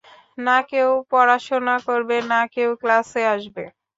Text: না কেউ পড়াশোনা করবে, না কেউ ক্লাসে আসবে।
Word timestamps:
না 0.37 0.57
কেউ 0.71 0.89
পড়াশোনা 1.11 1.75
করবে, 1.87 2.17
না 2.31 2.41
কেউ 2.55 2.69
ক্লাসে 2.81 3.21
আসবে। 3.35 3.63